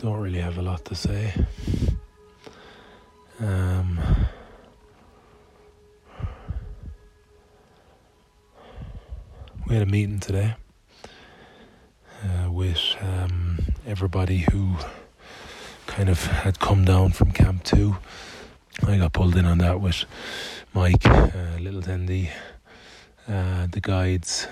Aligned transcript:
Don't 0.00 0.18
really 0.18 0.40
have 0.40 0.56
a 0.56 0.62
lot 0.62 0.82
to 0.86 0.94
say. 0.94 1.34
Um, 3.38 4.00
we 9.68 9.74
had 9.74 9.82
a 9.82 9.90
meeting 9.90 10.18
today 10.18 10.54
uh, 12.24 12.50
with 12.50 12.80
um, 13.02 13.58
everybody 13.86 14.46
who 14.50 14.74
kind 15.86 16.08
of 16.08 16.24
had 16.24 16.58
come 16.60 16.86
down 16.86 17.10
from 17.10 17.30
Camp 17.32 17.62
2. 17.64 17.94
I 18.86 18.96
got 18.96 19.12
pulled 19.12 19.36
in 19.36 19.44
on 19.44 19.58
that 19.58 19.82
with 19.82 20.06
Mike, 20.72 21.06
uh, 21.06 21.58
Little 21.60 21.82
Tendy, 21.82 22.30
uh, 23.28 23.66
the 23.70 23.82
guides, 23.82 24.48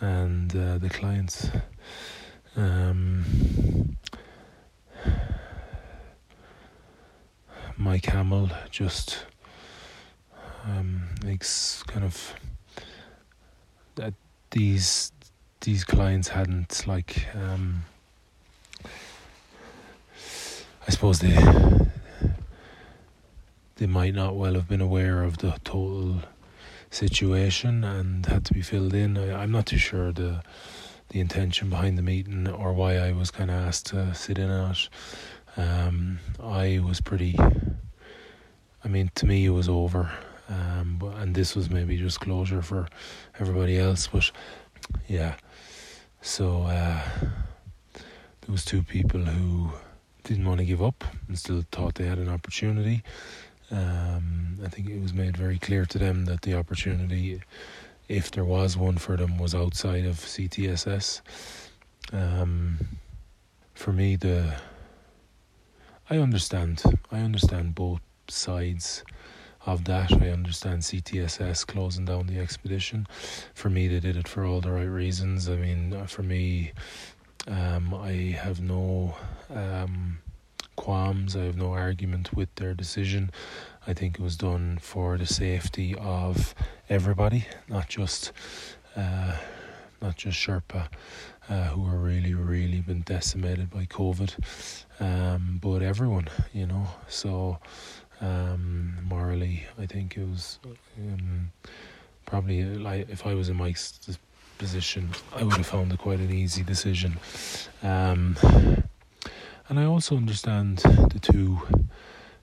and 0.00 0.50
uh, 0.56 0.78
the 0.78 0.90
clients. 0.90 1.48
Um, 2.56 3.24
Mike 7.76 8.06
Hamill 8.06 8.50
just 8.70 9.26
um, 10.64 11.08
makes 11.24 11.82
kind 11.84 12.04
of 12.04 12.34
that 13.96 14.14
these 14.50 15.12
these 15.60 15.84
clients 15.84 16.28
hadn't 16.28 16.86
like 16.86 17.26
um, 17.34 17.84
I 20.86 20.90
suppose 20.90 21.20
they 21.20 21.36
they 23.76 23.86
might 23.86 24.14
not 24.14 24.36
well 24.36 24.54
have 24.54 24.68
been 24.68 24.80
aware 24.80 25.22
of 25.22 25.38
the 25.38 25.58
total 25.64 26.22
situation 26.90 27.82
and 27.84 28.26
had 28.26 28.44
to 28.44 28.54
be 28.54 28.62
filled 28.62 28.94
in. 28.94 29.16
I, 29.16 29.42
I'm 29.42 29.50
not 29.50 29.66
too 29.66 29.78
sure 29.78 30.12
the 30.12 30.42
the 31.12 31.20
intention 31.20 31.68
behind 31.68 31.98
the 31.98 32.02
meeting 32.02 32.48
or 32.48 32.72
why 32.72 32.96
I 32.96 33.12
was 33.12 33.30
kind 33.30 33.50
of 33.50 33.56
asked 33.56 33.86
to 33.86 34.14
sit 34.14 34.38
in 34.38 34.50
on 34.50 34.70
it. 34.70 34.88
Um, 35.56 36.18
I 36.42 36.80
was 36.82 37.00
pretty. 37.00 37.36
I 38.84 38.88
mean, 38.88 39.10
to 39.16 39.26
me, 39.26 39.44
it 39.44 39.50
was 39.50 39.68
over, 39.68 40.10
um, 40.48 40.96
but, 40.98 41.16
and 41.18 41.34
this 41.34 41.54
was 41.54 41.70
maybe 41.70 41.98
just 41.98 42.20
closure 42.20 42.62
for 42.62 42.88
everybody 43.38 43.78
else. 43.78 44.08
But 44.08 44.30
yeah, 45.06 45.36
so 46.22 46.62
uh, 46.62 47.00
there 47.92 48.50
was 48.50 48.64
two 48.64 48.82
people 48.82 49.20
who 49.20 49.70
didn't 50.24 50.46
want 50.46 50.58
to 50.58 50.64
give 50.64 50.82
up 50.82 51.04
and 51.28 51.38
still 51.38 51.62
thought 51.70 51.96
they 51.96 52.06
had 52.06 52.18
an 52.18 52.28
opportunity. 52.28 53.02
Um, 53.70 54.58
I 54.64 54.68
think 54.68 54.88
it 54.88 55.00
was 55.00 55.12
made 55.12 55.36
very 55.36 55.58
clear 55.58 55.84
to 55.86 55.98
them 55.98 56.24
that 56.24 56.42
the 56.42 56.54
opportunity 56.54 57.40
if 58.12 58.30
there 58.30 58.44
was 58.44 58.76
one 58.76 58.98
for 58.98 59.16
them, 59.16 59.38
was 59.38 59.54
outside 59.54 60.04
of 60.04 60.16
CTSS. 60.16 61.22
Um, 62.12 62.78
for 63.74 63.92
me, 63.92 64.16
the 64.16 64.54
I 66.10 66.18
understand. 66.18 66.82
I 67.10 67.20
understand 67.20 67.74
both 67.74 68.00
sides 68.28 69.02
of 69.64 69.84
that. 69.84 70.12
I 70.12 70.28
understand 70.28 70.82
CTSS 70.82 71.66
closing 71.66 72.04
down 72.04 72.26
the 72.26 72.38
expedition. 72.38 73.06
For 73.54 73.70
me, 73.70 73.88
they 73.88 74.00
did 74.00 74.16
it 74.16 74.28
for 74.28 74.44
all 74.44 74.60
the 74.60 74.72
right 74.72 74.82
reasons. 74.82 75.48
I 75.48 75.56
mean, 75.56 76.06
for 76.06 76.22
me, 76.22 76.72
um, 77.46 77.94
I 77.94 78.36
have 78.38 78.60
no 78.60 79.16
um, 79.48 80.18
qualms. 80.76 81.36
I 81.36 81.44
have 81.44 81.56
no 81.56 81.72
argument 81.72 82.34
with 82.34 82.54
their 82.56 82.74
decision. 82.74 83.30
I 83.86 83.94
think 83.94 84.18
it 84.18 84.22
was 84.22 84.36
done 84.36 84.78
for 84.80 85.18
the 85.18 85.26
safety 85.26 85.94
of 85.98 86.54
everybody, 86.88 87.46
not 87.68 87.88
just 87.88 88.32
uh, 88.96 89.36
not 90.00 90.16
just 90.16 90.38
Sherpa, 90.38 90.88
uh, 91.48 91.64
who 91.66 91.86
are 91.86 91.98
really, 91.98 92.34
really 92.34 92.80
been 92.80 93.02
decimated 93.02 93.70
by 93.70 93.86
COVID, 93.86 94.34
um, 95.00 95.58
but 95.62 95.82
everyone, 95.82 96.28
you 96.52 96.66
know. 96.66 96.86
So 97.08 97.58
um, 98.20 98.96
morally, 99.04 99.64
I 99.78 99.86
think 99.86 100.16
it 100.16 100.28
was 100.28 100.58
um, 100.98 101.52
probably 102.26 102.64
like 102.64 103.08
if 103.08 103.26
I 103.26 103.34
was 103.34 103.48
in 103.48 103.56
Mike's 103.56 104.18
position, 104.58 105.10
I 105.34 105.42
would 105.42 105.56
have 105.56 105.66
found 105.66 105.92
it 105.92 105.98
quite 105.98 106.20
an 106.20 106.32
easy 106.32 106.62
decision. 106.62 107.18
Um, 107.82 108.36
and 109.72 109.80
I 109.80 109.86
also 109.86 110.18
understand 110.18 110.80
the 110.80 111.18
two 111.18 111.62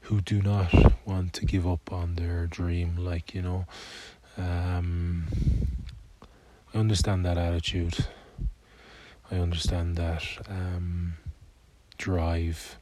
who 0.00 0.22
do 0.22 0.40
not 0.40 0.72
want 1.04 1.34
to 1.34 1.44
give 1.44 1.66
up 1.66 1.92
on 1.92 2.14
their 2.14 2.46
dream. 2.46 2.96
Like, 2.96 3.34
you 3.34 3.42
know, 3.42 3.66
um, 4.38 5.26
I 6.72 6.78
understand 6.78 7.26
that 7.26 7.36
attitude. 7.36 8.06
I 9.30 9.34
understand 9.34 9.96
that 9.96 10.24
um, 10.48 11.18
drive, 11.98 12.78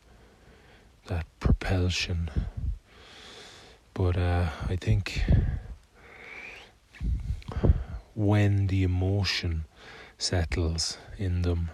that 1.09 1.27
propulsion. 1.41 2.31
But 3.95 4.17
uh, 4.17 4.51
I 4.69 4.77
think 4.77 5.25
when 8.15 8.69
the 8.69 8.85
emotion 8.85 9.65
settles 10.19 10.99
in 11.19 11.43
them, 11.43 11.71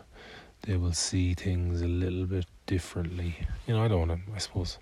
they 0.63 0.77
will 0.77 0.95
see 0.95 1.35
things 1.35 1.83
a 1.83 1.89
little 1.89 2.25
bit 2.25 2.47
differently. 2.67 3.37
You 3.67 3.75
know, 3.75 3.85
I 3.85 3.89
don't 3.89 4.09
want 4.09 4.27
to, 4.27 4.33
I 4.35 4.39
suppose. 4.39 4.79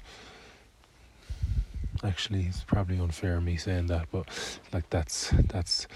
Actually, 2.03 2.47
it's 2.47 2.65
probably 2.65 2.99
unfair 2.99 3.41
me 3.41 3.57
saying 3.57 3.87
that, 3.89 4.09
but 4.11 4.27
like 4.73 4.89
that's 4.91 5.33
that's 5.49 5.87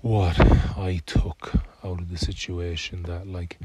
what 0.00 0.38
I 0.76 1.00
took 1.06 1.52
out 1.84 2.00
of 2.00 2.10
the 2.10 2.18
situation. 2.18 3.04
That 3.04 3.26
like 3.26 3.58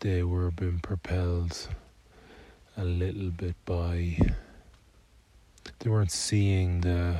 they 0.00 0.22
were 0.22 0.50
being 0.50 0.80
propelled 0.80 1.68
a 2.76 2.84
little 2.84 3.30
bit 3.30 3.54
by 3.64 4.18
they 5.78 5.90
weren't 5.90 6.12
seeing 6.12 6.80
the 6.82 7.16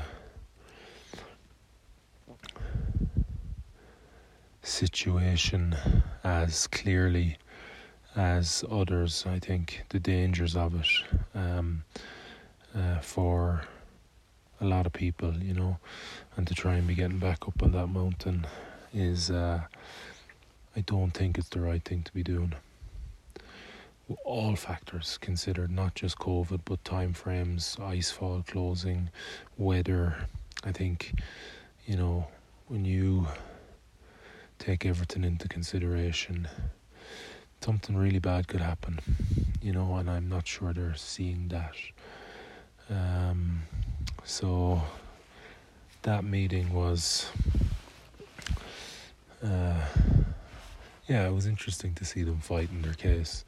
situation 4.62 5.76
as 6.24 6.66
clearly 6.66 7.38
as 8.16 8.64
others. 8.70 9.24
I 9.26 9.38
think 9.38 9.82
the 9.90 10.00
dangers 10.00 10.56
of 10.56 10.74
it 10.80 10.88
um, 11.34 11.84
uh, 12.74 12.98
for 13.00 13.62
a 14.60 14.64
lot 14.64 14.86
of 14.86 14.92
people, 14.92 15.34
you 15.34 15.54
know, 15.54 15.78
and 16.36 16.46
to 16.46 16.54
try 16.54 16.76
and 16.76 16.86
be 16.86 16.94
getting 16.94 17.18
back 17.18 17.46
up 17.46 17.62
on 17.62 17.72
that 17.72 17.88
mountain 17.88 18.46
is, 18.94 19.30
uh, 19.30 19.60
I 20.74 20.80
don't 20.80 21.10
think 21.10 21.36
it's 21.36 21.50
the 21.50 21.60
right 21.60 21.84
thing 21.84 22.02
to 22.02 22.12
be 22.12 22.22
doing. 22.22 22.54
All 24.24 24.56
factors 24.56 25.18
considered, 25.18 25.70
not 25.70 25.94
just 25.94 26.18
COVID, 26.18 26.60
but 26.64 26.84
time 26.84 27.12
frames, 27.12 27.76
icefall 27.80 28.46
closing, 28.46 29.10
weather. 29.58 30.16
I 30.64 30.72
think, 30.72 31.12
you 31.86 31.96
know, 31.96 32.28
when 32.68 32.84
you 32.84 33.26
take 34.58 34.86
everything 34.86 35.24
into 35.24 35.48
consideration, 35.48 36.48
something 37.60 37.96
really 37.96 38.18
bad 38.18 38.48
could 38.48 38.60
happen, 38.60 39.00
you 39.60 39.72
know, 39.72 39.96
and 39.96 40.08
I'm 40.08 40.28
not 40.28 40.46
sure 40.46 40.72
they're 40.72 40.94
seeing 40.94 41.48
that. 41.48 41.74
Um, 42.88 43.62
so 44.24 44.82
that 46.02 46.24
meeting 46.24 46.72
was, 46.72 47.30
uh, 49.42 49.84
yeah, 51.08 51.26
it 51.26 51.32
was 51.32 51.46
interesting 51.46 51.94
to 51.94 52.04
see 52.04 52.22
them 52.22 52.38
fighting 52.40 52.82
their 52.82 52.94
case. 52.94 53.44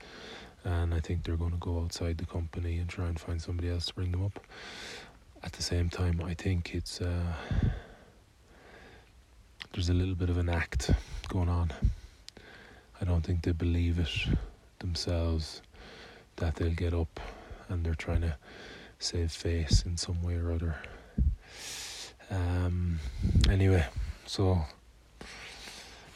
And 0.65 0.93
I 0.93 1.01
think 1.01 1.23
they're 1.23 1.37
going 1.37 1.53
to 1.53 1.57
go 1.59 1.81
outside 1.81 2.19
the 2.19 2.27
company 2.27 2.79
and 2.79 2.89
try 2.89 3.07
and 3.07 3.19
find 3.19 3.41
somebody 3.41 3.71
else 3.71 3.87
to 3.87 3.95
bring 3.95 4.11
them 4.11 4.25
up. 4.25 4.41
At 5.43 5.53
the 5.53 5.63
same 5.63 5.89
time, 5.89 6.21
I 6.25 6.35
think 6.35 6.75
it's 6.75 7.01
uh, 7.01 7.33
there's 9.73 9.89
a 9.89 9.95
little 9.95 10.17
bit 10.17 10.31
of 10.31 10.39
an 10.39 10.49
act 10.49 10.91
going 11.29 11.49
on. 11.49 11.73
I 13.01 13.05
don't 13.05 13.23
think 13.23 13.43
they 13.43 13.53
believe 13.53 13.99
it 13.99 14.09
themselves 14.79 15.63
that 16.37 16.57
they'll 16.57 16.75
get 16.75 16.95
up 16.95 17.21
and 17.69 17.85
they're 17.85 17.95
trying 17.95 18.23
to 18.23 18.37
save 18.99 19.33
face 19.33 19.83
in 19.83 19.97
some 19.97 20.23
way 20.23 20.35
or 20.35 20.53
other. 20.53 20.77
Um, 22.31 22.99
anyway, 23.49 23.87
so 24.27 24.61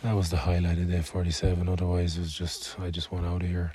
that 0.02 0.14
was 0.14 0.30
the 0.30 0.36
highlight 0.36 0.78
of 0.78 0.90
day 0.90 1.00
47. 1.02 1.68
Otherwise, 1.68 2.16
it 2.16 2.20
was 2.20 2.32
just, 2.32 2.78
I 2.80 2.90
just 2.90 3.12
want 3.12 3.26
out 3.26 3.42
of 3.42 3.48
here. 3.48 3.72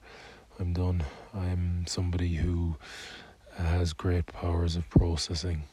I'm 0.60 0.74
done. 0.74 1.04
I'm 1.34 1.86
somebody 1.88 2.36
who 2.36 2.76
has 3.56 3.94
great 3.94 4.26
powers 4.28 4.76
of 4.76 4.90
processing 4.90 5.64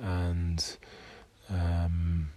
and 0.00 0.76
um, 1.50 2.30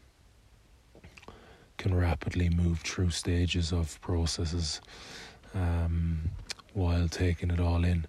can 1.78 1.94
rapidly 1.96 2.50
move 2.50 2.80
through 2.80 3.12
stages 3.12 3.72
of 3.72 4.00
processes 4.02 4.82
um, 5.54 6.32
while 6.74 7.08
taking 7.08 7.52
it 7.52 7.60
all 7.60 7.84
in. 7.84 8.06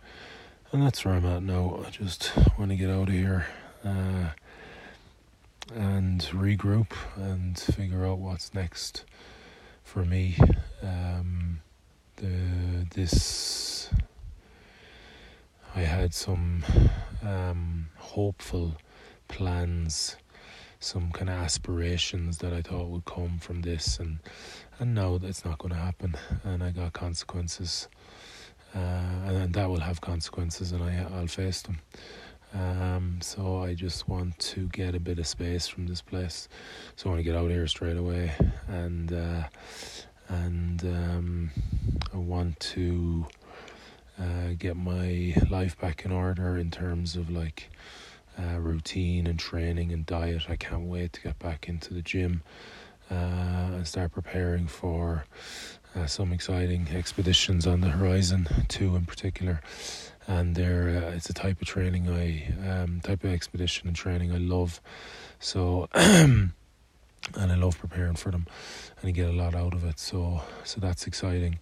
And 0.72 0.82
that's 0.82 1.04
where 1.04 1.14
I'm 1.14 1.26
at 1.26 1.42
now. 1.42 1.82
I 1.86 1.90
just 1.90 2.32
want 2.58 2.70
to 2.70 2.76
get 2.76 2.90
out 2.90 3.08
of 3.08 3.14
here 3.14 3.46
uh, 3.84 4.30
and 5.74 6.20
regroup 6.32 6.92
and 7.16 7.58
figure 7.58 8.06
out 8.06 8.18
what's 8.18 8.52
next 8.54 9.04
for 9.82 10.04
me. 10.04 10.36
Um, 10.82 11.60
the 12.16 12.86
this 12.94 13.90
I 15.74 15.80
had 15.80 16.12
some 16.12 16.64
um, 17.22 17.88
hopeful 17.96 18.76
plans 19.28 20.16
some 20.80 21.10
kind 21.12 21.28
of 21.28 21.36
aspirations 21.36 22.38
that 22.38 22.52
I 22.52 22.62
thought 22.62 22.88
would 22.88 23.04
come 23.04 23.38
from 23.38 23.62
this, 23.62 23.98
and 23.98 24.18
and 24.78 24.94
now 24.94 25.18
it's 25.22 25.44
not 25.44 25.58
going 25.58 25.74
to 25.74 25.80
happen, 25.80 26.14
and 26.44 26.62
I 26.62 26.70
got 26.70 26.92
consequences, 26.92 27.88
uh, 28.74 28.78
and 28.78 29.54
that 29.54 29.68
will 29.68 29.80
have 29.80 30.00
consequences, 30.00 30.72
and 30.72 30.82
I 30.82 31.06
I'll 31.12 31.26
face 31.26 31.62
them. 31.62 31.80
Um, 32.54 33.18
so 33.20 33.58
I 33.58 33.74
just 33.74 34.08
want 34.08 34.38
to 34.38 34.68
get 34.68 34.94
a 34.94 35.00
bit 35.00 35.18
of 35.18 35.26
space 35.26 35.68
from 35.68 35.86
this 35.86 36.00
place. 36.00 36.48
So 36.96 37.08
I 37.08 37.12
want 37.12 37.20
to 37.20 37.24
get 37.24 37.36
out 37.36 37.50
here 37.50 37.66
straight 37.66 37.96
away, 37.96 38.32
and 38.68 39.12
uh, 39.12 39.44
and 40.28 40.82
um, 40.84 41.50
I 42.12 42.16
want 42.16 42.58
to 42.60 43.26
uh, 44.18 44.54
get 44.58 44.76
my 44.76 45.34
life 45.50 45.78
back 45.78 46.04
in 46.04 46.12
order 46.12 46.56
in 46.56 46.70
terms 46.70 47.16
of 47.16 47.30
like 47.30 47.70
uh, 48.38 48.58
routine 48.58 49.26
and 49.26 49.38
training 49.38 49.92
and 49.92 50.06
diet. 50.06 50.44
I 50.48 50.56
can't 50.56 50.84
wait 50.84 51.12
to 51.14 51.20
get 51.20 51.38
back 51.38 51.68
into 51.68 51.94
the 51.94 52.02
gym 52.02 52.42
uh, 53.10 53.14
and 53.14 53.86
start 53.86 54.12
preparing 54.12 54.66
for 54.66 55.24
uh, 55.94 56.06
some 56.06 56.32
exciting 56.32 56.88
expeditions 56.94 57.66
on 57.66 57.80
the 57.80 57.88
horizon, 57.88 58.48
two 58.68 58.96
in 58.96 59.06
particular. 59.06 59.60
And 60.26 60.54
there, 60.54 61.04
uh, 61.04 61.16
it's 61.16 61.30
a 61.30 61.34
type 61.34 61.60
of 61.60 61.66
training 61.66 62.08
I, 62.10 62.52
um, 62.68 63.00
type 63.00 63.24
of 63.24 63.32
expedition 63.32 63.88
and 63.88 63.96
training 63.96 64.32
I 64.32 64.36
love. 64.36 64.80
So, 65.40 65.88
and 65.94 66.52
I 67.36 67.54
love 67.54 67.78
preparing 67.78 68.14
for 68.14 68.30
them, 68.30 68.46
and 69.00 69.08
I 69.08 69.12
get 69.12 69.28
a 69.28 69.32
lot 69.32 69.54
out 69.54 69.72
of 69.72 69.84
it. 69.84 69.98
So, 69.98 70.42
so 70.64 70.80
that's 70.80 71.06
exciting. 71.06 71.58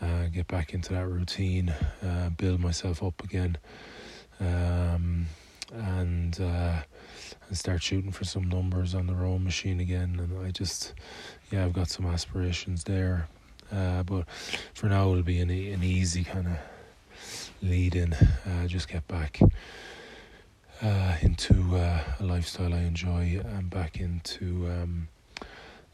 Uh, 0.00 0.28
get 0.28 0.46
back 0.48 0.72
into 0.72 0.94
that 0.94 1.06
routine, 1.06 1.74
uh, 2.02 2.30
build 2.30 2.60
myself 2.60 3.02
up 3.02 3.22
again. 3.22 3.58
Um, 4.40 5.26
and 5.72 6.40
uh, 6.40 6.82
and 7.48 7.56
start 7.56 7.82
shooting 7.82 8.12
for 8.12 8.24
some 8.24 8.48
numbers 8.48 8.94
on 8.94 9.06
the 9.06 9.14
rowing 9.14 9.44
machine 9.44 9.80
again. 9.80 10.18
And 10.18 10.46
I 10.46 10.50
just, 10.50 10.94
yeah, 11.50 11.64
I've 11.64 11.72
got 11.72 11.88
some 11.88 12.06
aspirations 12.06 12.84
there. 12.84 13.28
Uh, 13.72 14.02
but 14.02 14.28
for 14.74 14.86
now, 14.86 15.10
it'll 15.10 15.22
be 15.22 15.40
an, 15.40 15.50
an 15.50 15.82
easy 15.82 16.24
kind 16.24 16.46
of 16.46 16.58
lead 17.62 17.94
in. 17.94 18.12
Uh, 18.12 18.66
just 18.66 18.88
get 18.88 19.06
back 19.08 19.40
uh, 20.82 21.16
into 21.22 21.76
uh, 21.76 22.02
a 22.20 22.24
lifestyle 22.24 22.72
I 22.72 22.80
enjoy 22.80 23.40
and 23.44 23.68
back 23.68 24.00
into, 24.00 24.68
um, 24.70 25.08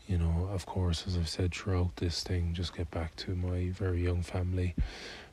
you 0.07 0.19
know, 0.19 0.49
of 0.53 0.67
course, 0.67 1.05
as 1.07 1.17
I've 1.17 1.29
said 1.29 1.55
throughout 1.55 1.97
this 1.97 2.23
thing, 2.23 2.53
just 2.53 2.77
get 2.77 2.91
back 2.91 3.17
to 3.17 3.35
my 3.35 3.71
very 3.71 4.03
young 4.03 4.23
family 4.23 4.75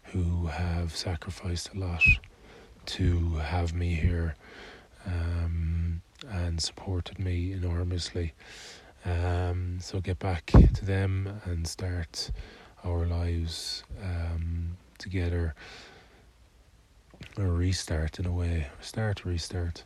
who 0.05 0.47
have 0.47 0.95
sacrificed 0.95 1.73
a 1.73 1.79
lot 1.79 2.03
to 2.85 3.35
have 3.35 3.73
me 3.73 3.93
here 3.95 4.35
um, 5.05 6.01
and 6.29 6.61
supported 6.61 7.19
me 7.19 7.53
enormously. 7.53 8.33
Um, 9.05 9.79
so 9.81 9.99
get 9.99 10.19
back 10.19 10.45
to 10.47 10.85
them 10.85 11.41
and 11.45 11.67
start 11.67 12.31
our 12.83 13.05
lives 13.05 13.83
um, 14.03 14.77
together. 14.97 15.55
A 17.37 17.43
restart 17.43 18.19
in 18.19 18.25
a 18.25 18.31
way, 18.31 18.67
start 18.81 19.25
restart. 19.25 19.83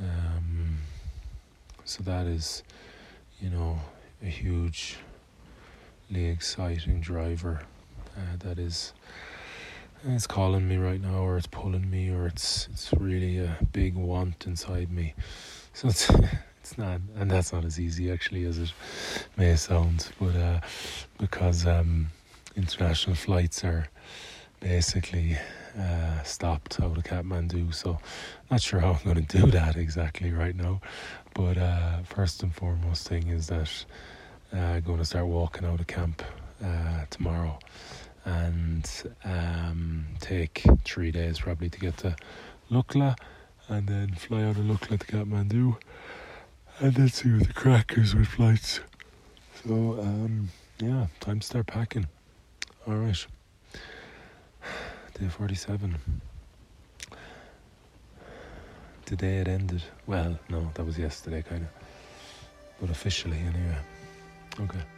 Um, 0.00 0.78
so 1.84 2.02
that 2.04 2.26
is, 2.26 2.62
you 3.40 3.50
know, 3.50 3.78
a 4.22 4.26
hugely 4.26 4.96
exciting 6.10 7.00
driver. 7.00 7.62
Uh, 8.16 8.36
that 8.40 8.58
is 8.58 8.92
it's 10.06 10.26
calling 10.26 10.68
me 10.68 10.76
right 10.76 11.00
now 11.00 11.22
or 11.22 11.36
it's 11.36 11.46
pulling 11.46 11.90
me 11.90 12.10
or 12.10 12.26
it's 12.26 12.68
it's 12.72 12.92
really 12.94 13.38
a 13.38 13.58
big 13.72 13.94
want 13.94 14.46
inside 14.46 14.90
me. 14.90 15.14
So 15.72 15.88
it's 15.88 16.10
it's 16.60 16.78
not 16.78 17.00
and 17.16 17.30
that's 17.30 17.52
not 17.52 17.64
as 17.64 17.80
easy 17.80 18.10
actually 18.10 18.44
as 18.44 18.58
it 18.58 18.72
may 19.36 19.54
sound 19.56 20.10
but 20.20 20.36
uh, 20.36 20.60
because 21.18 21.66
um, 21.66 22.08
international 22.56 23.16
flights 23.16 23.64
are 23.64 23.88
basically 24.60 25.36
uh, 25.78 26.22
stopped 26.22 26.80
out 26.80 26.96
of 26.96 27.04
Kathmandu. 27.04 27.74
So 27.74 27.98
not 28.50 28.60
sure 28.60 28.80
how 28.80 28.92
I'm 28.92 29.04
going 29.04 29.24
to 29.24 29.38
do 29.38 29.50
that 29.50 29.76
exactly 29.76 30.32
right 30.32 30.54
now. 30.54 30.80
But 31.34 31.58
uh, 31.58 32.02
first 32.02 32.42
and 32.42 32.54
foremost 32.54 33.08
thing 33.08 33.28
is 33.28 33.48
that 33.48 33.84
uh, 34.52 34.56
I'm 34.58 34.80
going 34.82 34.98
to 34.98 35.04
start 35.04 35.26
walking 35.26 35.64
out 35.64 35.80
of 35.80 35.86
camp 35.86 36.22
uh, 36.64 37.04
tomorrow 37.10 37.58
and 38.28 38.90
um, 39.24 40.06
take 40.20 40.62
three 40.84 41.10
days 41.10 41.40
probably 41.40 41.70
to 41.70 41.78
get 41.78 41.96
to 41.98 42.14
Lukla 42.70 43.16
and 43.68 43.88
then 43.88 44.14
fly 44.14 44.42
out 44.42 44.56
of 44.56 44.64
Lukla 44.64 44.98
to 44.98 45.06
Kathmandu 45.06 45.76
and 46.80 46.94
then 46.94 47.08
see 47.08 47.32
what 47.32 47.46
the 47.46 47.52
crackers 47.52 48.14
with 48.14 48.28
flights. 48.28 48.80
So, 49.64 49.98
um, 50.00 50.50
yeah, 50.78 51.06
time 51.20 51.40
to 51.40 51.46
start 51.46 51.66
packing. 51.66 52.06
Alright. 52.86 53.26
Day 55.18 55.28
47. 55.28 55.96
The 59.06 59.16
day 59.16 59.38
it 59.38 59.48
ended. 59.48 59.82
Well, 60.06 60.38
no, 60.50 60.70
that 60.74 60.84
was 60.84 60.98
yesterday, 60.98 61.42
kind 61.42 61.62
of. 61.62 61.68
But 62.80 62.90
officially, 62.90 63.38
anyway. 63.38 63.78
Okay. 64.60 64.97